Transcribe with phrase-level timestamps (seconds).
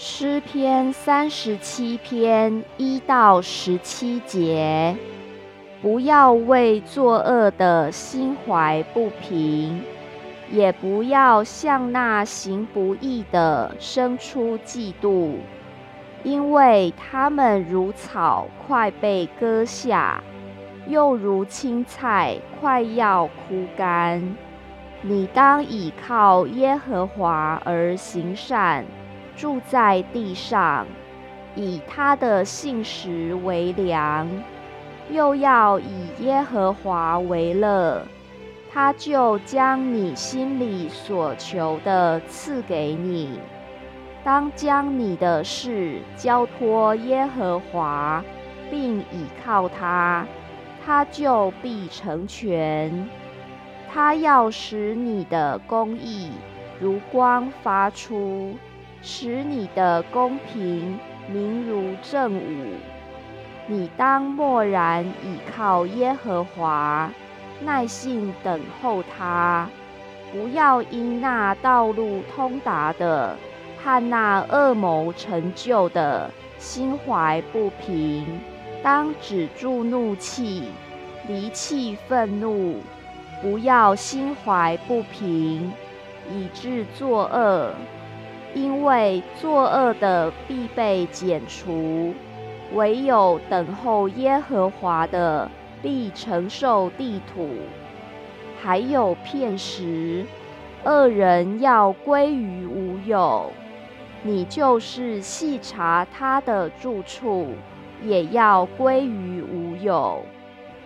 [0.00, 4.96] 诗篇三十七篇一到十七节：
[5.82, 9.82] 不要为作恶的心怀不平，
[10.52, 15.32] 也不要向那行不义的生出嫉妒，
[16.22, 20.22] 因为他们如草快被割下，
[20.86, 24.36] 又如青菜快要枯干。
[25.02, 28.84] 你当倚靠耶和华而行善。
[29.38, 30.84] 住在地上，
[31.54, 34.28] 以他的信实为粮，
[35.10, 38.04] 又要以耶和华为乐，
[38.72, 43.38] 他就将你心里所求的赐给你。
[44.24, 48.22] 当将你的事交托耶和华，
[48.68, 50.26] 并倚靠他，
[50.84, 53.08] 他就必成全。
[53.90, 56.32] 他要使你的公义
[56.80, 58.54] 如光发出。
[59.02, 60.98] 使你的公平
[61.32, 62.74] 明如正午，
[63.66, 67.10] 你当默然倚靠耶和华，
[67.60, 69.68] 耐心等候他。
[70.30, 73.34] 不要因那道路通达的
[73.82, 78.26] 和那恶谋成就的心怀不平，
[78.82, 80.64] 当止住怒气，
[81.26, 82.76] 离弃愤怒。
[83.40, 85.72] 不要心怀不平，
[86.30, 87.72] 以致作恶。
[88.54, 92.14] 因为作恶的必被剪除，
[92.74, 95.50] 唯有等候耶和华的
[95.82, 97.50] 必承受地土。
[98.60, 100.24] 还有片时，
[100.84, 103.52] 恶人要归于无有，
[104.22, 107.48] 你就是细查他的住处，
[108.02, 110.22] 也要归于无有。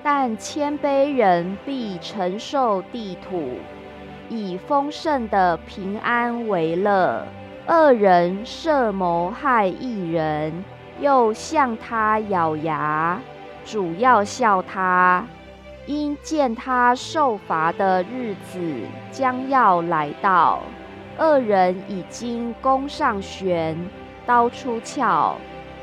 [0.02, 3.50] 但谦卑人必承受地土，
[4.28, 7.24] 以丰盛的平安为乐。
[7.68, 10.64] 恶人设谋害一人，
[11.00, 13.20] 又向他咬牙，
[13.64, 15.24] 主要笑他，
[15.86, 18.60] 因见他受罚的日子
[19.12, 20.58] 将要来到。
[21.18, 23.78] 恶人已经弓上弦，
[24.26, 25.36] 刀出鞘，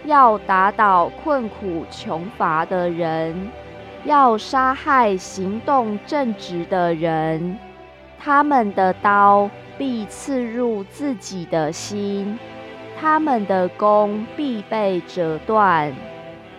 [0.03, 3.49] 要打倒困苦穷乏的人，
[4.03, 7.57] 要杀害行动正直的人。
[8.19, 9.49] 他们的刀。
[9.79, 12.37] 必刺入自己的心，
[12.99, 15.91] 他们的弓必被折断。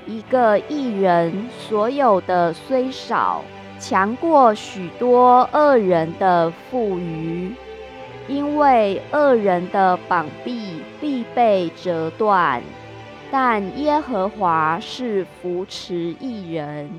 [0.06, 3.44] 一个艺人所有的虽少，
[3.78, 7.52] 强过许多恶人的富余，
[8.26, 12.62] 因为恶人的膀臂必被折断，
[13.30, 16.90] 但耶和华是扶持艺人。